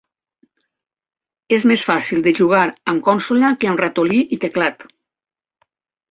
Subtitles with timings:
[1.57, 2.63] És més fàcil de jugar
[2.93, 4.87] amb consola que amb ratolí i teclat.